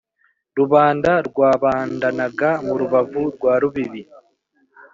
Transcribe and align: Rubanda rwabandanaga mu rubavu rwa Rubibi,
Rubanda 0.57 1.11
rwabandanaga 1.27 2.49
mu 2.65 2.73
rubavu 2.81 3.21
rwa 3.35 3.53
Rubibi, 3.61 4.01